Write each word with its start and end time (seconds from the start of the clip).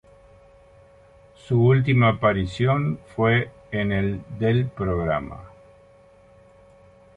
Su 1.47 1.63
última 1.63 2.07
aparición 2.09 2.97
fue 3.15 3.51
en 3.69 3.91
el 3.91 4.23
del 4.39 4.65
programa. 4.65 5.43